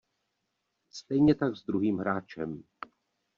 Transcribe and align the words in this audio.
Stejně 0.91 1.35
tak 1.35 1.55
s 1.55 1.65
druhým 1.65 1.97
hráčem. 1.97 2.63